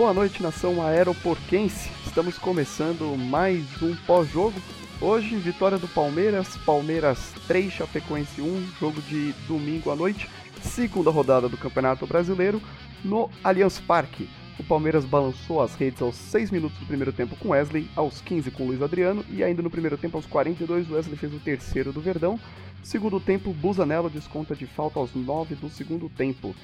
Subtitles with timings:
[0.00, 1.90] Boa noite, nação aeroporquense.
[2.06, 4.58] Estamos começando mais um pós-jogo.
[4.98, 10.26] Hoje, vitória do Palmeiras, Palmeiras 3, Chapecoense 1, jogo de domingo à noite,
[10.62, 12.62] segunda rodada do Campeonato Brasileiro,
[13.04, 14.26] no Allianz Parque.
[14.58, 18.50] O Palmeiras balançou as redes aos 6 minutos do primeiro tempo com Wesley, aos 15
[18.52, 22.00] com Luiz Adriano e ainda no primeiro tempo aos 42 Wesley fez o terceiro do
[22.00, 22.40] Verdão.
[22.82, 26.56] Segundo tempo, Busanello desconta de falta aos 9 do segundo tempo.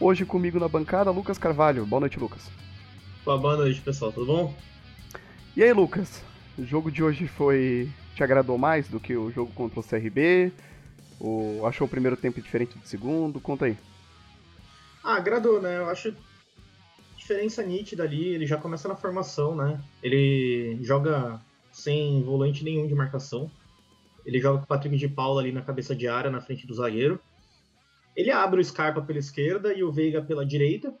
[0.00, 1.86] Hoje comigo na bancada, Lucas Carvalho.
[1.86, 2.50] Boa noite, Lucas.
[3.24, 4.12] Boa noite, pessoal.
[4.12, 4.54] Tudo bom?
[5.56, 6.22] E aí, Lucas?
[6.58, 10.52] O jogo de hoje foi te agradou mais do que o jogo contra o CRB?
[11.20, 13.40] Ou achou o primeiro tempo diferente do segundo?
[13.40, 13.76] Conta aí.
[15.04, 15.78] Ah, agradou, né?
[15.78, 16.14] Eu acho
[17.16, 19.80] diferença nítida ali, ele já começa na formação, né?
[20.02, 23.48] Ele joga sem volante nenhum de marcação.
[24.26, 26.74] Ele joga com o Patrick de Paula ali na cabeça de área, na frente do
[26.74, 27.20] zagueiro.
[28.16, 30.92] Ele abre o Scarpa pela esquerda e o Veiga pela direita,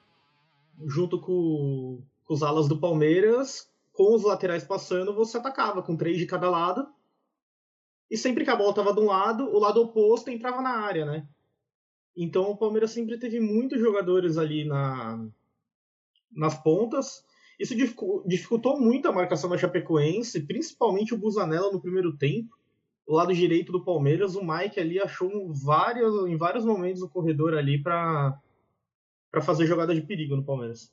[0.86, 3.70] junto com, com os alas do Palmeiras.
[3.92, 6.86] Com os laterais passando, você atacava com três de cada lado.
[8.10, 11.04] E sempre que a bola estava de um lado, o lado oposto entrava na área,
[11.04, 11.26] né?
[12.16, 15.26] Então o Palmeiras sempre teve muitos jogadores ali na,
[16.30, 17.24] nas pontas.
[17.58, 17.74] Isso
[18.26, 22.56] dificultou muito a marcação da Chapecoense, principalmente o Busanella no primeiro tempo.
[23.06, 27.54] O lado direito do Palmeiras, o Mike ali achou vários, em vários momentos o corredor
[27.54, 28.40] ali para
[29.42, 30.92] fazer jogada de perigo no Palmeiras.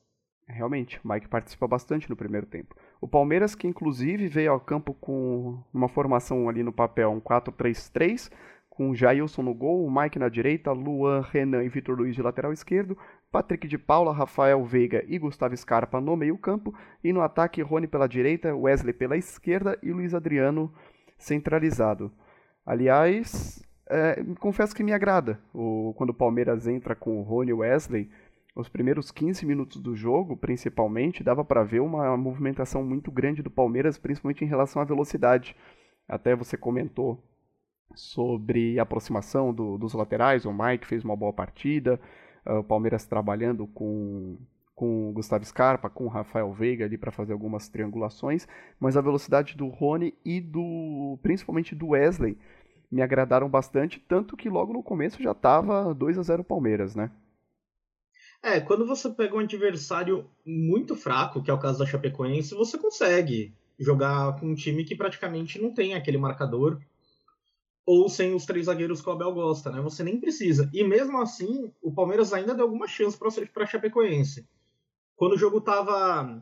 [0.50, 2.74] Realmente, o Mike participa bastante no primeiro tempo.
[3.00, 8.30] O Palmeiras, que inclusive veio ao campo com uma formação ali no papel, um 4-3-3,
[8.68, 12.52] com Jailson no gol, o Mike na direita, Luan, Renan e Vitor Luiz de lateral
[12.52, 12.96] esquerdo,
[13.30, 18.08] Patrick de Paula, Rafael Veiga e Gustavo Scarpa no meio-campo, e no ataque Rony pela
[18.08, 20.72] direita, Wesley pela esquerda e Luiz Adriano
[21.18, 22.10] centralizado.
[22.64, 27.54] Aliás, é, confesso que me agrada o, quando o Palmeiras entra com o Rony e
[27.54, 28.10] Wesley.
[28.54, 33.50] Os primeiros 15 minutos do jogo, principalmente, dava para ver uma movimentação muito grande do
[33.50, 35.54] Palmeiras, principalmente em relação à velocidade.
[36.08, 37.22] Até você comentou
[37.94, 42.00] sobre a aproximação do, dos laterais, o Mike fez uma boa partida,
[42.46, 44.38] uh, o Palmeiras trabalhando com,
[44.74, 48.46] com o Gustavo Scarpa, com o Rafael Veiga ali para fazer algumas triangulações,
[48.78, 52.36] mas a velocidade do Rony e do principalmente do Wesley
[52.90, 57.10] me agradaram bastante, tanto que logo no começo já estava 2 a 0 Palmeiras, né?
[58.42, 62.78] É, quando você pega um adversário muito fraco, que é o caso da Chapecoense, você
[62.78, 66.80] consegue jogar com um time que praticamente não tem aquele marcador
[67.84, 69.80] ou sem os três zagueiros que o Abel gosta, né?
[69.80, 70.70] Você nem precisa.
[70.72, 74.46] E mesmo assim, o Palmeiras ainda deu alguma chance para a Chapecoense.
[75.16, 76.40] Quando o jogo estava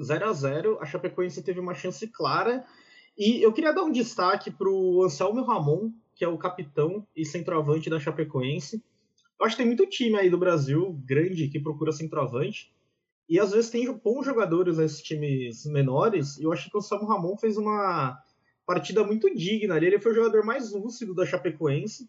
[0.00, 2.64] 0 a 0 a Chapecoense teve uma chance clara.
[3.16, 7.24] E eu queria dar um destaque para o Anselmo Ramon, que é o capitão e
[7.24, 8.82] centroavante da Chapecoense.
[9.42, 12.72] Eu acho que tem muito time aí do Brasil grande que procura centroavante.
[13.28, 16.38] E às vezes tem bons jogadores nesses times menores.
[16.38, 18.16] E eu acho que o Anselmo Ramon fez uma
[18.64, 19.86] partida muito digna ali.
[19.86, 22.08] Ele foi o jogador mais lúcido da Chapecoense.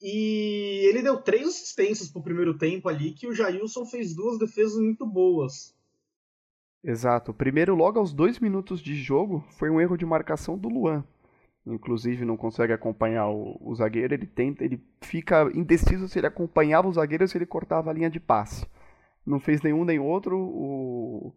[0.00, 4.78] E ele deu três assistências pro primeiro tempo ali, que o Jailson fez duas defesas
[4.78, 5.74] muito boas.
[6.84, 7.34] Exato.
[7.34, 11.04] Primeiro, logo aos dois minutos de jogo, foi um erro de marcação do Luan.
[11.64, 16.88] Inclusive não consegue acompanhar o, o zagueiro, ele tenta, ele fica indeciso se ele acompanhava
[16.88, 18.66] o zagueiro ou se ele cortava a linha de passe.
[19.24, 20.36] Não fez nenhum nem outro.
[20.36, 21.32] O,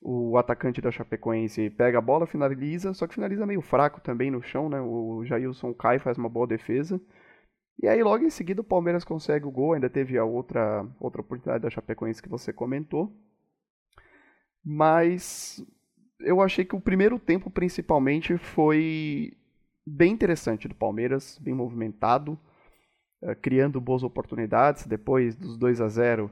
[0.00, 4.42] o atacante da Chapecoense pega a bola, finaliza, só que finaliza meio fraco também no
[4.42, 4.80] chão, né?
[4.80, 7.00] O Jailson cai, faz uma boa defesa.
[7.82, 11.20] E aí logo em seguida o Palmeiras consegue o gol, ainda teve a outra outra
[11.20, 13.12] oportunidade da Chapecoense que você comentou.
[14.64, 15.64] Mas
[16.22, 19.36] eu achei que o primeiro tempo principalmente foi
[19.86, 22.38] bem interessante do Palmeiras, bem movimentado,
[23.22, 24.86] uh, criando boas oportunidades.
[24.86, 26.30] Depois dos 2 a 0,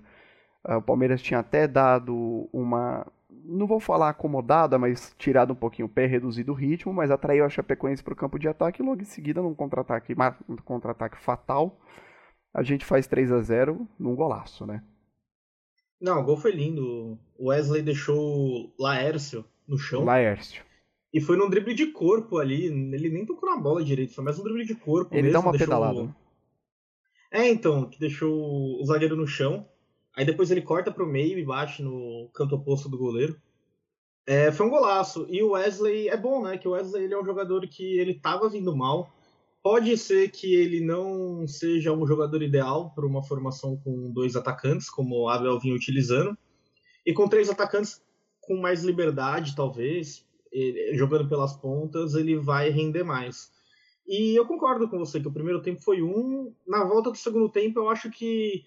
[0.69, 3.07] uh, o Palmeiras tinha até dado uma
[3.45, 7.45] não vou falar acomodada, mas tirado um pouquinho o pé, reduzido o ritmo, mas atraiu
[7.45, 10.15] a Chapecoense para o campo de ataque e logo em seguida, num contra-ataque
[10.49, 11.81] um contra fatal,
[12.53, 14.83] a gente faz 3 a 0 num golaço, né?
[16.01, 17.19] Não, o gol foi lindo.
[17.39, 20.05] O Wesley deixou o Laércio no chão.
[20.05, 20.63] Laércio.
[21.15, 22.67] E foi num drible de corpo ali.
[22.67, 25.15] Ele nem tocou na bola direito, foi mais um drible de corpo.
[25.15, 26.15] Ele mesmo, dá uma pedalada.
[27.33, 29.67] É, então, que deixou o zagueiro no chão.
[30.17, 33.41] Aí depois ele corta pro meio e bate no canto oposto do goleiro.
[34.27, 35.27] É, foi um golaço.
[35.31, 36.59] E o Wesley é bom, né?
[36.59, 39.13] Que o Wesley ele é um jogador que ele tava vindo mal.
[39.63, 44.89] Pode ser que ele não seja um jogador ideal para uma formação com dois atacantes,
[44.89, 46.37] como o Abel vinha utilizando.
[47.07, 48.03] E com três atacantes
[48.51, 53.53] com mais liberdade, talvez, ele, jogando pelas pontas, ele vai render mais.
[54.09, 56.53] E eu concordo com você que o primeiro tempo foi um.
[56.67, 58.65] Na volta do segundo tempo, eu acho que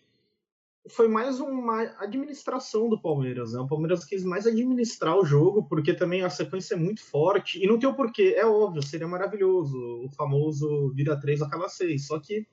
[0.89, 3.59] foi mais uma administração do Palmeiras, né?
[3.59, 7.67] O Palmeiras quis mais administrar o jogo, porque também a sequência é muito forte, e
[7.67, 12.19] não tem o porquê, é óbvio, seria maravilhoso, o famoso vira 3 acaba 6, só
[12.19, 12.45] que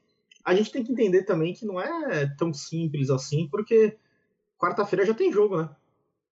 [0.45, 3.97] a gente tem que entender também que não é tão simples assim, porque
[4.57, 5.77] quarta-feira já tem jogo, né?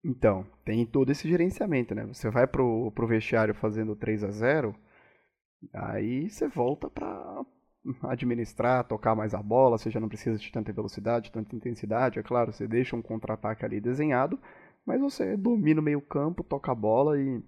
[0.04, 2.06] Então, tem todo esse gerenciamento, né?
[2.06, 4.74] Você vai pro, pro vestiário fazendo 3 a 0
[5.72, 7.44] aí você volta pra
[8.04, 12.22] administrar, tocar mais a bola, você já não precisa de tanta velocidade, tanta intensidade, é
[12.22, 14.38] claro, você deixa um contra-ataque ali desenhado,
[14.86, 17.42] mas você domina o meio campo, toca a bola e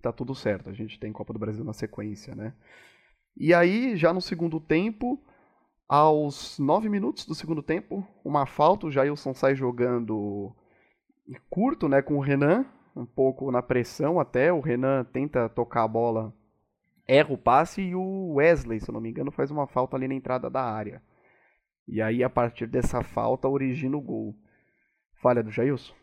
[0.00, 0.70] tá tudo certo.
[0.70, 2.54] A gente tem Copa do Brasil na sequência, né?
[3.36, 5.20] E aí, já no segundo tempo,
[5.88, 10.54] aos nove minutos do segundo tempo, uma falta, o Jailson sai jogando
[11.50, 15.88] curto, né, com o Renan, um pouco na pressão até, o Renan tenta tocar a
[15.88, 16.32] bola
[17.06, 20.08] erra o passe e o Wesley, se eu não me engano, faz uma falta ali
[20.08, 21.02] na entrada da área.
[21.86, 24.34] E aí, a partir dessa falta, origina o gol.
[25.20, 25.94] Falha do Jailson?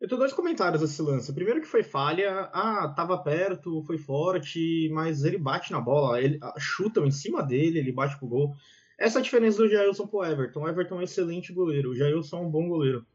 [0.00, 1.34] Eu tenho dois comentários desse lance.
[1.34, 6.38] Primeiro que foi falha, ah, tava perto, foi forte, mas ele bate na bola, ele
[6.58, 8.54] chuta em cima dele, ele bate pro gol.
[8.98, 10.62] Essa é a diferença do Jailson pro Everton.
[10.62, 13.06] O Everton é um excelente goleiro, o Jailson é um bom goleiro.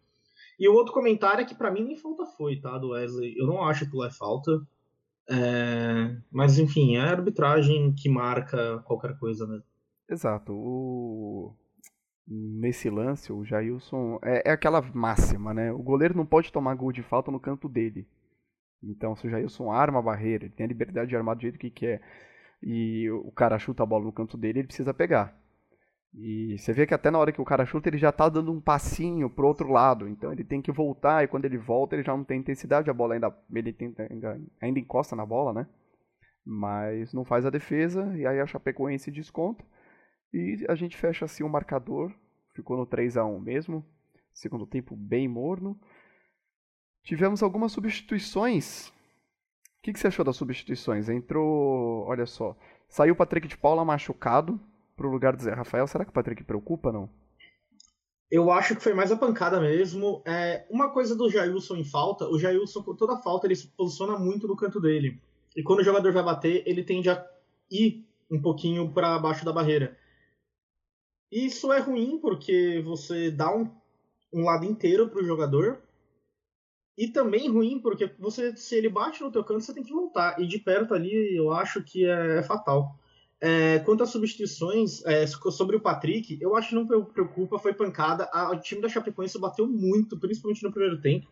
[0.60, 3.34] E o outro comentário é que para mim nem falta foi, tá, do Wesley.
[3.38, 4.52] Eu não acho que lá é falta.
[5.30, 9.64] É, mas enfim, é a arbitragem que marca qualquer coisa mesmo.
[10.10, 10.52] Exato.
[10.54, 11.56] O...
[12.28, 14.20] Nesse lance, o Jailson.
[14.22, 15.72] É, é, aquela máxima, né?
[15.72, 18.06] O goleiro não pode tomar gol de falta no canto dele.
[18.84, 21.60] Então, se o Jailson arma a barreira, ele tem a liberdade de armar do jeito
[21.60, 22.02] que quer,
[22.62, 25.38] e o cara chuta a bola no canto dele, ele precisa pegar.
[26.14, 28.52] E você vê que até na hora que o cara chuta, ele já tá dando
[28.52, 30.08] um passinho pro outro lado.
[30.08, 32.94] Então ele tem que voltar, e quando ele volta, ele já não tem intensidade, a
[32.94, 33.36] bola ainda.
[33.54, 35.68] Ele tenta, ainda, ainda encosta na bola, né?
[36.44, 39.64] Mas não faz a defesa, e aí a Chapecoense desconta.
[40.34, 42.12] E a gente fecha assim o marcador.
[42.56, 43.86] Ficou no 3 a 1 mesmo.
[44.34, 45.80] Segundo tempo bem morno.
[47.04, 48.90] Tivemos algumas substituições.
[48.90, 51.08] O que, que você achou das substituições?
[51.08, 52.06] Entrou.
[52.08, 52.58] Olha só.
[52.88, 54.60] Saiu o Patrick de Paula machucado
[55.00, 55.88] pro lugar do Zé Rafael.
[55.88, 57.10] Será que o Patrick preocupa, não?
[58.30, 60.22] Eu acho que foi mais a pancada mesmo.
[60.28, 64.19] É, uma coisa do Jailson em falta, o Jailson, com toda falta, ele se posiciona
[64.19, 65.18] muito no canto dele.
[65.56, 67.25] E quando o jogador vai bater, ele tende a
[67.72, 69.98] ir um pouquinho para baixo da barreira.
[71.31, 73.72] Isso é ruim porque você dá um,
[74.34, 75.81] um lado inteiro pro jogador.
[76.98, 80.40] E também ruim porque você, se ele bate no teu canto, você tem que voltar.
[80.42, 83.00] E de perto ali, eu acho que é, é fatal.
[83.41, 88.30] É, quanto às substituições, é, sobre o Patrick, eu acho que não preocupa, foi pancada.
[88.51, 91.27] o time da Chapecoense bateu muito, principalmente no primeiro tempo.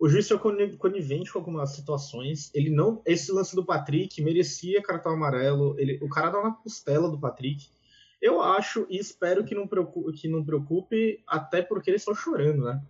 [0.00, 0.38] O juiz foi
[0.78, 2.50] conivente com algumas situações.
[2.54, 5.78] Ele não, esse lance do Patrick merecia cartão amarelo.
[5.78, 7.68] Ele, o cara dá na costela do Patrick.
[8.20, 12.64] Eu acho e espero que não preocupe, que não preocupe até porque eles estão chorando,
[12.64, 12.82] né?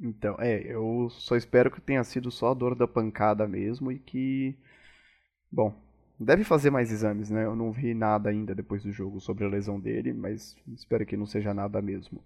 [0.00, 3.98] Então, é, eu só espero que tenha sido só a dor da pancada mesmo e
[3.98, 4.56] que,
[5.50, 5.81] bom,
[6.24, 7.44] Deve fazer mais exames, né?
[7.44, 11.16] Eu não vi nada ainda depois do jogo sobre a lesão dele, mas espero que
[11.16, 12.22] não seja nada mesmo.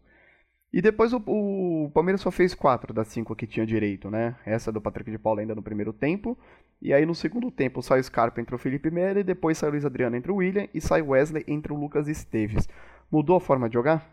[0.73, 4.37] E depois o, o Palmeiras só fez quatro das cinco que tinha direito, né?
[4.45, 6.37] Essa do Patrick de Paula ainda no primeiro tempo.
[6.83, 9.69] E aí no segundo tempo sai o Scarpa entre o Felipe Melo, e depois sai
[9.69, 12.69] o Luiz Adriano entre o William e sai o Wesley entre o Lucas Esteves.
[13.11, 14.07] Mudou a forma de jogar?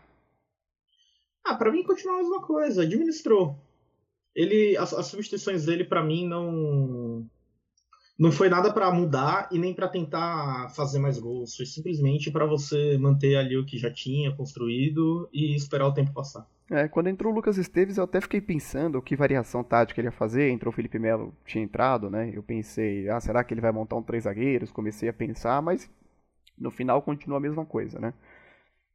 [1.44, 3.58] Ah, para mim continua a mesma coisa, administrou.
[4.34, 7.28] Ele as, as substituições dele para mim não
[8.18, 11.56] não foi nada para mudar e nem para tentar fazer mais gols.
[11.56, 16.12] Foi simplesmente para você manter ali o que já tinha construído e esperar o tempo
[16.12, 16.46] passar.
[16.70, 20.12] É, quando entrou o Lucas Esteves, eu até fiquei pensando que variação tática ele ia
[20.12, 20.48] fazer.
[20.50, 22.30] Entrou o Felipe Melo, tinha entrado, né?
[22.32, 24.70] Eu pensei, ah, será que ele vai montar um três zagueiros?
[24.70, 25.90] Comecei a pensar, mas
[26.58, 28.14] no final continua a mesma coisa, né?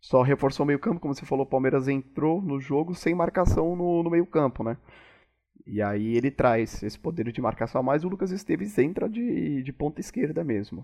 [0.02, 4.02] Só reforçou o meio-campo, como você falou, o Palmeiras entrou no jogo sem marcação no,
[4.02, 4.78] no meio-campo, né?
[5.72, 9.62] E aí ele traz esse poder de marcação a mais, o Lucas Esteves entra de,
[9.62, 10.84] de ponta esquerda mesmo.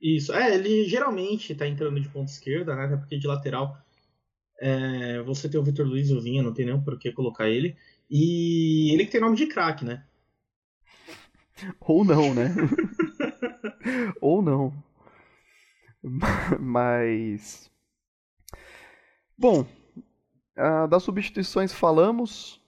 [0.00, 2.96] Isso, é, ele geralmente tá entrando de ponta esquerda, né?
[2.96, 3.76] Porque de lateral
[4.58, 7.50] é, você tem o Vitor Luiz e o Vinha, não tem nem por que colocar
[7.50, 7.76] ele.
[8.10, 10.02] E ele que tem nome de craque, né?
[11.78, 12.54] Ou não, né?
[14.22, 14.72] Ou não.
[16.58, 17.70] Mas.
[19.36, 19.66] Bom,
[20.56, 22.58] uh, das substituições falamos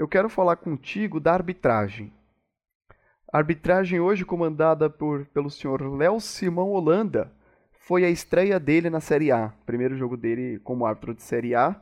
[0.00, 2.10] eu quero falar contigo da arbitragem.
[3.30, 7.30] A arbitragem hoje comandada por, pelo senhor Léo Simão Holanda
[7.80, 11.78] foi a estreia dele na Série A, primeiro jogo dele como árbitro de Série A,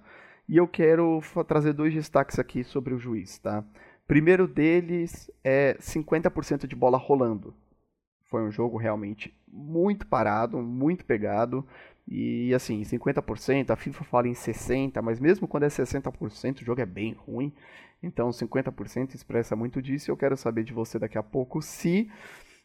[0.49, 3.65] e eu quero trazer dois destaques aqui sobre o juiz, tá?
[4.09, 7.55] Primeiro deles é 50% de bola rolando.
[8.25, 11.65] Foi um jogo realmente muito parado, muito pegado.
[12.11, 16.81] E assim, 50%, a FIFA fala em 60%, mas mesmo quando é 60%, o jogo
[16.81, 17.53] é bem ruim.
[18.03, 22.11] Então 50% expressa muito disso e eu quero saber de você daqui a pouco se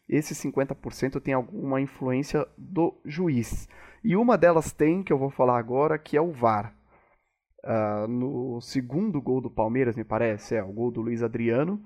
[0.08, 3.68] esse 50% tem alguma influência do juiz.
[4.02, 6.76] E uma delas tem, que eu vou falar agora, que é o VAR.
[7.64, 11.82] Uh, no segundo gol do Palmeiras, me parece, é o gol do Luiz Adriano.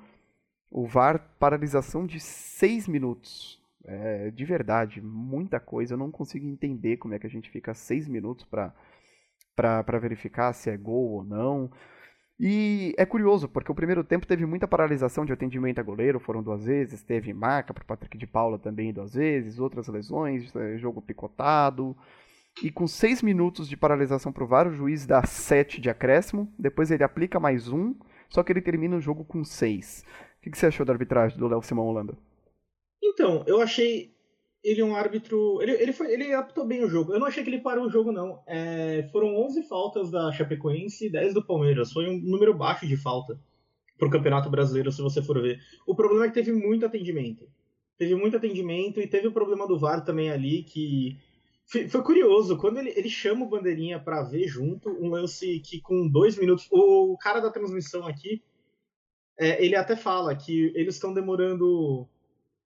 [0.68, 3.62] O VAR, paralisação de 6 minutos.
[3.84, 5.94] É, de verdade, muita coisa.
[5.94, 10.68] Eu não consigo entender como é que a gente fica 6 minutos para verificar se
[10.68, 11.70] é gol ou não.
[12.40, 16.40] E é curioso, porque o primeiro tempo teve muita paralisação de atendimento a goleiro, foram
[16.40, 21.02] duas vezes, teve marca para Patrick de Paula também duas vezes, outras lesões, é, jogo
[21.02, 21.96] picotado.
[22.62, 26.52] E com seis minutos de paralisação para o VAR, o juiz dá sete de acréscimo,
[26.56, 27.94] depois ele aplica mais um,
[28.28, 30.04] só que ele termina o jogo com seis.
[30.38, 32.16] O que você achou da arbitragem do Léo Simão Holanda?
[33.02, 34.14] Então, eu achei
[34.62, 35.60] ele é um árbitro.
[35.62, 37.12] Ele, ele, foi, ele apitou bem o jogo.
[37.12, 38.42] Eu não achei que ele parou o jogo, não.
[38.46, 41.92] É, foram 11 faltas da Chapecoense e 10 do Palmeiras.
[41.92, 43.38] Foi um número baixo de falta
[43.96, 45.60] pro Campeonato Brasileiro, se você for ver.
[45.86, 47.48] O problema é que teve muito atendimento.
[47.96, 51.16] Teve muito atendimento e teve o problema do VAR também ali, que.
[51.90, 56.08] Foi curioso, quando ele, ele chama o Bandeirinha para ver junto, um lance que com
[56.08, 56.66] dois minutos.
[56.70, 58.42] O cara da transmissão aqui,
[59.38, 62.08] é, ele até fala que eles estão demorando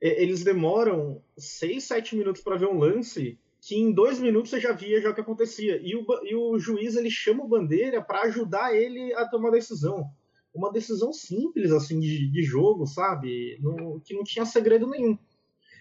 [0.03, 4.73] eles demoram 6, 7 minutos para ver um lance que em dois minutos você já
[4.73, 5.81] via já o que acontecia.
[5.81, 10.11] E o, e o juiz ele chama o Bandeira para ajudar ele a tomar decisão.
[10.53, 13.57] Uma decisão simples assim de, de jogo, sabe?
[13.61, 15.17] No, que não tinha segredo nenhum.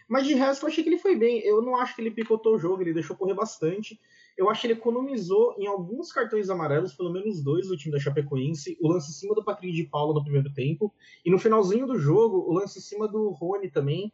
[0.07, 1.39] Mas de resto eu achei que ele foi bem.
[1.39, 3.99] Eu não acho que ele picotou o jogo, ele deixou correr bastante.
[4.41, 7.99] Eu acho que ele economizou em alguns cartões amarelos, pelo menos dois do time da
[7.99, 10.91] Chapecoense, o lance em cima do Patrick de Paulo no primeiro tempo,
[11.23, 14.11] e no finalzinho do jogo, o lance em cima do Rony também,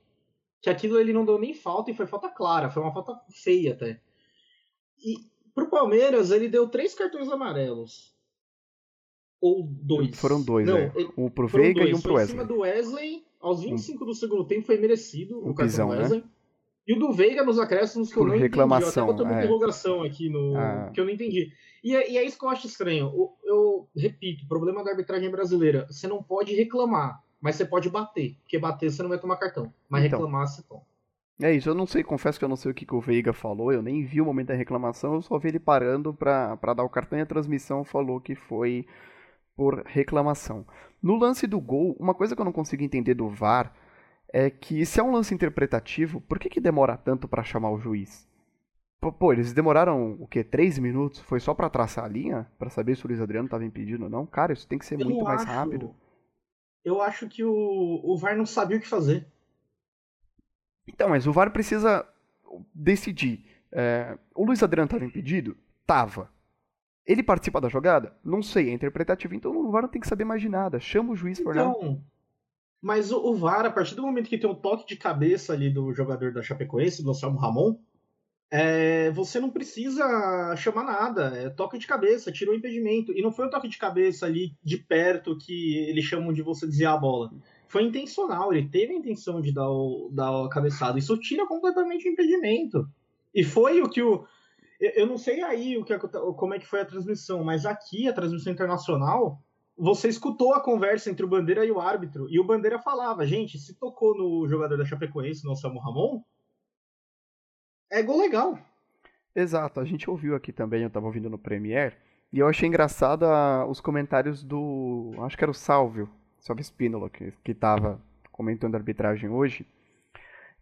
[0.62, 3.72] que aquilo ele não deu nem falta e foi falta clara, foi uma falta feia
[3.72, 4.02] até.
[5.00, 5.16] E
[5.56, 8.14] pro Palmeiras, ele deu três cartões amarelos.
[9.40, 10.20] Ou dois.
[10.20, 10.92] Foram dois, não, é.
[11.18, 11.92] Um pro Veiga dois.
[11.92, 12.36] e um pro Wesley.
[12.36, 15.88] Em cima do Wesley, aos 25 um, do segundo tempo, foi merecido um o cartão
[15.88, 16.00] né?
[16.00, 16.20] Wesley.
[16.20, 16.30] Né?
[16.88, 19.00] E o do Veiga nos acréscimos que eu não reclamação, entendi.
[19.00, 19.44] Eu até botei uma é.
[19.44, 20.56] interrogação aqui no.
[20.56, 20.90] Ah.
[20.94, 21.52] que eu não entendi.
[21.84, 23.12] E é, e é, isso que eu acho estranho.
[23.14, 25.86] Eu, eu repito, o problema da arbitragem brasileira.
[25.92, 28.38] Você não pode reclamar, mas você pode bater.
[28.42, 29.72] Porque bater você não vai tomar cartão.
[29.90, 30.84] Mas então, reclamar você toma.
[31.40, 33.32] É isso, eu não sei, confesso que eu não sei o que, que o Veiga
[33.32, 36.74] falou, eu nem vi o momento da reclamação, eu só vi ele parando pra, pra
[36.74, 38.88] dar o cartão e a transmissão falou que foi
[39.56, 40.66] por reclamação.
[41.00, 43.72] No lance do gol, uma coisa que eu não consigo entender do VAR
[44.30, 47.80] é que se é um lance interpretativo, por que, que demora tanto para chamar o
[47.80, 48.28] juiz?
[49.00, 50.44] Pô, eles demoraram o quê?
[50.44, 51.20] Três minutos?
[51.20, 52.48] Foi só para traçar a linha?
[52.58, 54.26] para saber se o Luiz Adriano estava impedido ou não?
[54.26, 55.96] Cara, isso tem que ser eu muito mais rápido.
[56.84, 59.28] Eu acho que o, o VAR não sabia o que fazer.
[60.88, 62.08] Então, mas o VAR precisa
[62.74, 63.46] decidir.
[63.72, 65.56] É, o Luiz Adriano estava impedido?
[65.86, 66.32] Tava.
[67.06, 68.16] Ele participa da jogada?
[68.24, 70.80] Não sei, é interpretativo, então o VAR não tem que saber mais de nada.
[70.80, 72.02] Chama o juiz por então,
[72.82, 75.70] mas o, o VAR, a partir do momento que tem um toque de cabeça ali
[75.70, 77.78] do jogador da Chapecoense, do Anselmo Ramon,
[78.50, 81.36] é, você não precisa chamar nada.
[81.36, 83.12] É toque de cabeça, tirou o impedimento.
[83.12, 86.66] E não foi um toque de cabeça ali de perto que eles chamam de você
[86.66, 87.32] desviar a bola.
[87.68, 90.98] Foi intencional, ele teve a intenção de dar o, dar o cabeçado.
[90.98, 92.88] Isso tira completamente o impedimento.
[93.36, 94.26] E foi o que o.
[94.80, 98.14] Eu não sei aí o que, como é que foi a transmissão, mas aqui, a
[98.14, 99.42] transmissão internacional,
[99.78, 103.60] você escutou a conversa entre o Bandeira e o árbitro, e o Bandeira falava, gente,
[103.60, 106.24] se tocou no jogador da Chapecoense, no Samu Ramon,
[107.92, 108.58] é gol legal.
[109.36, 111.96] Exato, a gente ouviu aqui também, eu tava ouvindo no Premiere,
[112.34, 117.10] e eu achei engraçado a, os comentários do, acho que era o Salvio, Salvio Spínola,
[117.10, 119.66] que, que tava comentando a arbitragem hoje,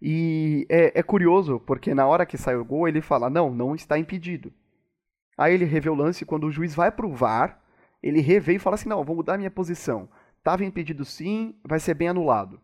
[0.01, 3.73] e é, é curioso, porque na hora que sai o gol, ele fala, não, não
[3.73, 4.51] está impedido.
[5.37, 7.61] Aí ele revê o lance, quando o juiz vai pro VAR,
[8.05, 10.07] ele revê e fala assim: não, vou mudar minha posição.
[10.43, 12.61] Tava impedido sim, vai ser bem anulado.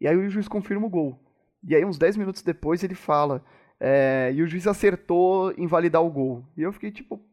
[0.00, 1.22] E aí o juiz confirma o gol.
[1.62, 3.44] E aí, uns 10 minutos depois, ele fala.
[3.78, 6.44] É, e o juiz acertou em validar o gol.
[6.56, 7.24] E eu fiquei tipo.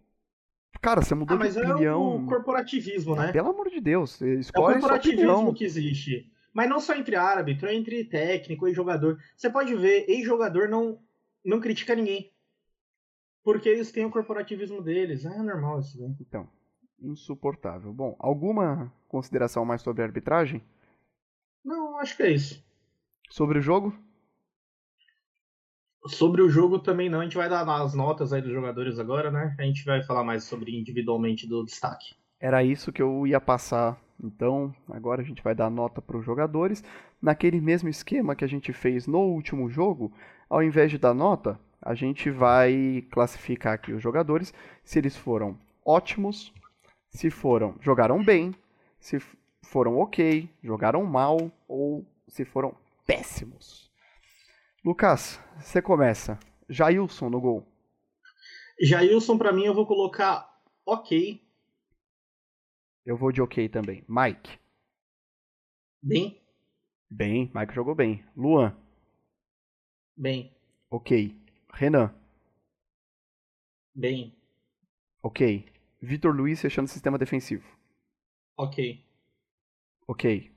[0.80, 2.20] Cara, você mudou ah, mas de opinião.
[2.20, 3.32] É o corporativismo, né?
[3.32, 6.32] Pelo amor de Deus, escolhe É o corporativismo que existe.
[6.54, 9.18] Mas não só entre árbitro, é entre técnico e jogador.
[9.36, 11.00] Você pode ver, ex-jogador não,
[11.44, 12.32] não critica ninguém.
[13.44, 15.26] Porque eles têm o corporativismo deles.
[15.26, 16.16] É normal isso daí.
[16.22, 16.48] Então
[17.00, 17.94] insuportável.
[17.94, 20.64] Bom, alguma consideração mais sobre a arbitragem?
[21.64, 22.64] Não, acho que é isso.
[23.30, 23.94] Sobre o jogo?
[26.08, 29.30] Sobre o jogo também não, a gente vai dar as notas aí dos jogadores agora,
[29.30, 29.56] né?
[29.60, 32.16] A gente vai falar mais sobre individualmente do destaque.
[32.40, 34.00] Era isso que eu ia passar.
[34.24, 36.84] Então, agora a gente vai dar nota para os jogadores.
[37.22, 40.12] Naquele mesmo esquema que a gente fez no último jogo,
[40.50, 45.58] ao invés de dar nota, A gente vai classificar aqui os jogadores, se eles foram
[45.86, 46.54] ótimos,
[47.18, 48.54] se foram jogaram bem,
[49.00, 49.18] se
[49.64, 53.92] foram ok, jogaram mal ou se foram péssimos.
[54.86, 56.40] Lucas, você começa.
[56.70, 57.68] Jailson no gol.
[58.80, 61.42] Jailson, para mim, eu vou colocar ok.
[63.04, 64.06] Eu vou de ok também.
[64.08, 64.60] Mike.
[66.04, 66.40] Bem.
[67.10, 68.24] Bem, Mike jogou bem.
[68.36, 68.78] Luan.
[70.16, 70.56] Bem.
[70.92, 71.36] Ok.
[71.74, 72.14] Renan.
[73.96, 74.38] Bem.
[75.24, 75.77] Ok.
[76.08, 77.68] Vitor Luiz fechando o sistema defensivo.
[78.56, 79.06] Ok.
[80.08, 80.50] Ok.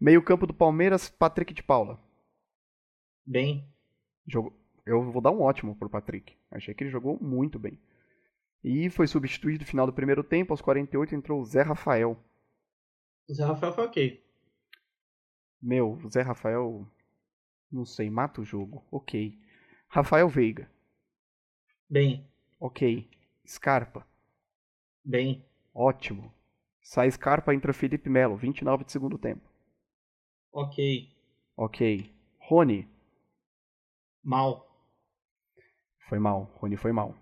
[0.00, 1.96] Meio campo do Palmeiras, Patrick de Paula.
[3.24, 3.64] Bem.
[4.84, 6.36] Eu vou dar um ótimo pro Patrick.
[6.50, 7.78] Achei que ele jogou muito bem.
[8.64, 12.18] E foi substituído no final do primeiro tempo, aos 48 entrou o Zé Rafael.
[13.28, 14.24] O Zé Rafael foi ok.
[15.62, 16.84] Meu, o Zé Rafael.
[17.70, 18.84] Não sei, mata o jogo.
[18.90, 19.38] Ok.
[19.88, 20.68] Rafael Veiga.
[21.88, 22.26] Bem.
[22.58, 23.08] Ok.
[23.46, 24.04] Scarpa.
[25.04, 25.44] Bem.
[25.74, 26.32] Ótimo.
[26.80, 29.42] Sai Scarpa, entra Felipe Melo, 29 de segundo tempo.
[30.52, 31.10] Ok.
[31.56, 32.12] Ok.
[32.38, 32.88] Rony.
[34.22, 34.66] Mal.
[36.08, 36.50] Foi mal.
[36.56, 37.14] Rony foi mal.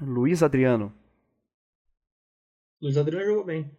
[0.00, 0.92] Luiz Adriano.
[2.80, 3.70] Luiz Adriano jogou bem.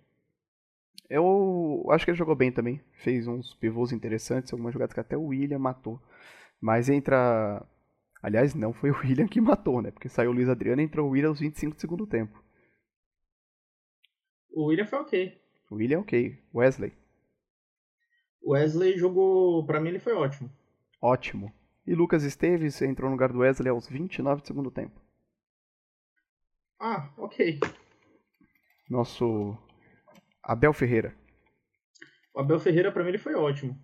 [1.10, 2.82] Eu acho que ele jogou bem também.
[3.04, 6.02] Fez uns pivôs interessantes, algumas jogadas que até o William matou.
[6.60, 7.66] Mas entra.
[8.22, 9.92] Aliás, não foi o William que matou, né?
[9.92, 12.44] Porque saiu o Luiz Adriano e entrou o William aos 25 do segundo tempo.
[14.52, 15.42] O William foi ok.
[15.70, 16.38] O William ok.
[16.54, 16.94] Wesley.
[18.46, 19.66] Wesley jogou.
[19.66, 20.50] Pra mim ele foi ótimo.
[21.02, 21.54] Ótimo.
[21.86, 25.00] E Lucas Esteves entrou no lugar do Wesley aos 29 do segundo tempo.
[26.80, 27.60] Ah, ok.
[28.90, 29.58] Nosso
[30.44, 31.16] Abel Ferreira.
[32.34, 33.78] O Abel Ferreira, para mim, ele foi ótimo.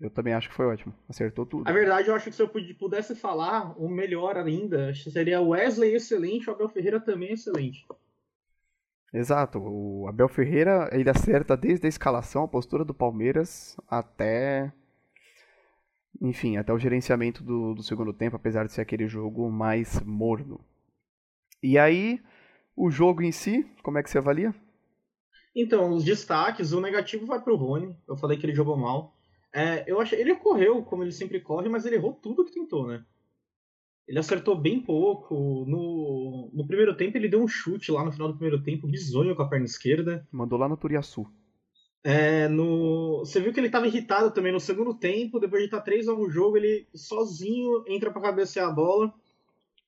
[0.00, 0.94] Eu também acho que foi ótimo.
[1.08, 1.68] Acertou tudo.
[1.68, 6.50] A verdade, eu acho que se eu pudesse falar o melhor ainda, seria Wesley excelente,
[6.50, 7.86] o Abel Ferreira também excelente.
[9.12, 9.58] Exato.
[9.58, 14.72] O Abel Ferreira, ele acerta desde a escalação, a postura do Palmeiras, até.
[16.20, 20.60] Enfim, até o gerenciamento do, do segundo tempo, apesar de ser aquele jogo mais morno.
[21.62, 22.20] E aí,
[22.76, 24.54] o jogo em si, como é que você avalia?
[25.54, 27.96] Então, os destaques, o negativo vai pro Rony.
[28.08, 29.14] Eu falei que ele jogou mal.
[29.54, 32.86] É, eu achei, ele correu como ele sempre corre, mas ele errou tudo que tentou,
[32.86, 33.04] né?
[34.06, 35.64] Ele acertou bem pouco.
[35.66, 39.34] No, no primeiro tempo, ele deu um chute lá no final do primeiro tempo, bizonho
[39.34, 40.26] com a perna esquerda.
[40.30, 41.26] Mandou lá no Turiaçu.
[42.04, 43.20] É, no...
[43.20, 46.14] Você viu que ele estava irritado também no segundo tempo, depois de estar 3 a
[46.14, 49.14] 1 jogo, ele sozinho entra para cabecear a bola.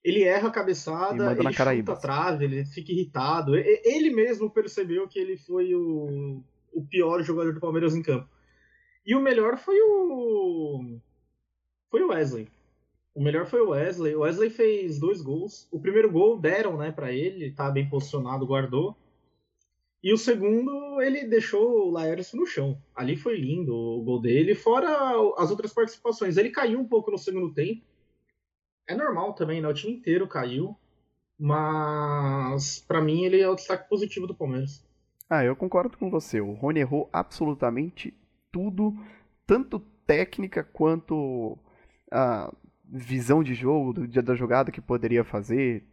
[0.02, 3.56] Ele erra a cabeçada, ele chuta a trave, ele fica irritado.
[3.56, 8.28] Ele mesmo percebeu que ele foi o, o pior jogador do Palmeiras em campo.
[9.04, 10.98] E o melhor foi o.
[11.90, 12.48] Foi o Wesley.
[13.14, 14.14] O melhor foi o Wesley.
[14.14, 15.68] O Wesley fez dois gols.
[15.70, 18.96] O primeiro gol deram, né, para ele, tá bem posicionado, guardou.
[20.02, 22.76] E o segundo, ele deixou o Laércio no chão.
[22.94, 24.88] Ali foi lindo o gol dele, fora
[25.38, 26.36] as outras participações.
[26.36, 27.82] Ele caiu um pouco no segundo tempo
[28.86, 29.68] é normal também, né?
[29.68, 30.76] O time inteiro caiu.
[31.38, 34.84] Mas para mim ele é o destaque positivo do Palmeiras.
[35.28, 36.40] Ah, eu concordo com você.
[36.40, 38.14] O Rony errou absolutamente
[38.52, 38.94] tudo,
[39.46, 41.58] tanto técnica quanto
[42.10, 42.52] a
[42.96, 45.84] visão de jogo do dia da jogada que poderia fazer,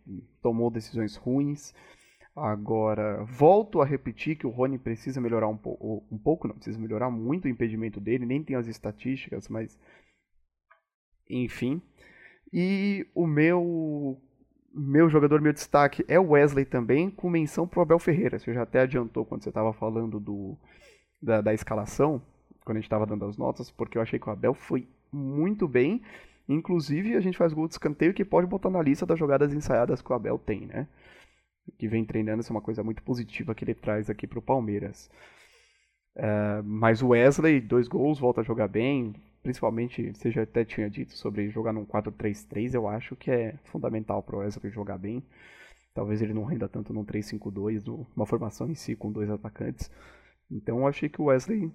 [0.41, 1.73] tomou decisões ruins.
[2.35, 6.79] Agora, volto a repetir que o Rony precisa melhorar um, po um pouco, não precisa
[6.79, 9.77] melhorar muito o impedimento dele, nem tem as estatísticas, mas
[11.29, 11.81] enfim.
[12.53, 14.17] E o meu
[14.73, 18.39] meu jogador, meu destaque é o Wesley também, com menção pro Abel Ferreira.
[18.39, 20.57] Você já até adiantou quando você estava falando do,
[21.21, 22.21] da, da, escalação,
[22.63, 25.67] quando a gente estava dando as notas, porque eu achei que o Abel foi muito
[25.67, 26.01] bem.
[26.51, 30.01] Inclusive, a gente faz gol de escanteio que pode botar na lista das jogadas ensaiadas
[30.01, 30.87] que o Abel tem, né?
[31.77, 35.09] Que vem treinando, isso é uma coisa muito positiva que ele traz aqui pro Palmeiras.
[36.15, 40.89] É, mas o Wesley, dois gols, volta a jogar bem, principalmente, você já até tinha
[40.89, 45.23] dito sobre jogar num 4-3-3, eu acho que é fundamental para o Wesley jogar bem.
[45.93, 49.89] Talvez ele não renda tanto num 3-5-2, uma formação em si com dois atacantes.
[50.49, 51.71] Então eu achei que o Wesley,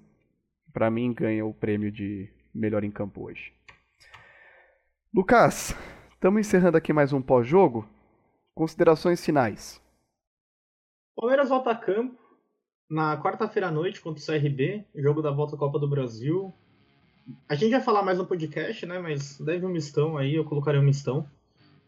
[0.73, 3.56] para mim, ganha o prêmio de melhor em campo hoje.
[5.17, 5.75] Lucas,
[6.13, 7.89] estamos encerrando aqui mais um pós-jogo.
[8.55, 9.81] Considerações finais.
[11.17, 12.21] Palmeiras volta a campo
[12.91, 16.53] na quarta-feira à noite contra o CRB, jogo da volta à Copa do Brasil.
[17.49, 18.99] A gente vai falar mais no podcast, né?
[18.99, 21.27] Mas deve um mistão aí, eu colocarei um mistão.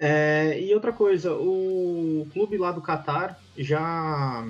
[0.00, 4.42] É, e outra coisa, o clube lá do Qatar já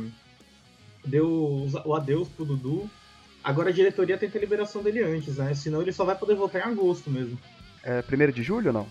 [1.04, 2.88] deu o adeus pro Dudu.
[3.42, 5.52] Agora a diretoria tenta a liberação dele antes, né?
[5.52, 7.36] Senão ele só vai poder voltar em agosto mesmo.
[7.82, 8.86] É primeiro de julho ou não?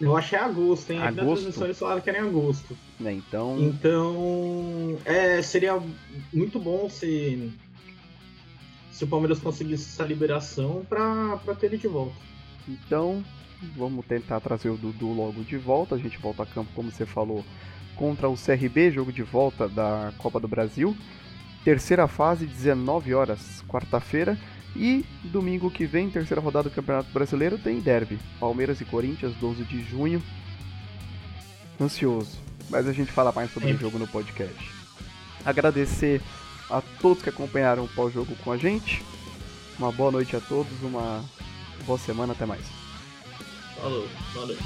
[0.00, 0.98] Eu acho que é agosto, hein?
[0.98, 1.26] Aqui Agosto?
[1.26, 2.76] na transmissão eles falaram que era em agosto.
[3.00, 3.12] Né?
[3.14, 5.80] Então, Então, é, seria
[6.32, 7.52] muito bom se,
[8.92, 12.14] se o Palmeiras conseguisse essa liberação pra, pra ter ele de volta.
[12.68, 13.24] então
[13.76, 15.96] vamos tentar trazer o Dudu logo de volta.
[15.96, 17.44] A gente volta a campo, como você falou,
[17.96, 20.96] contra o CRB, jogo de volta da Copa do Brasil.
[21.64, 24.38] Terceira fase, 19 horas, quarta-feira.
[24.76, 28.18] E domingo que vem, terceira rodada do Campeonato Brasileiro, tem derby.
[28.38, 30.22] Palmeiras e Corinthians, 12 de junho.
[31.80, 32.38] Ansioso.
[32.70, 33.74] Mas a gente fala mais sobre É.
[33.74, 34.70] o jogo no podcast.
[35.44, 36.20] Agradecer
[36.70, 39.02] a todos que acompanharam o pós-jogo com a gente.
[39.78, 41.24] Uma boa noite a todos, uma
[41.86, 42.64] boa semana, até mais.
[43.80, 44.58] Falou, valeu.